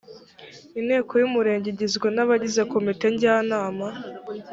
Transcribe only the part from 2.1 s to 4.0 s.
n abagize komite njyanama